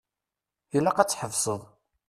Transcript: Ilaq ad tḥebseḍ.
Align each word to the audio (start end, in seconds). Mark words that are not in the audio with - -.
Ilaq 0.77 0.97
ad 0.99 1.07
tḥebseḍ. 1.09 1.61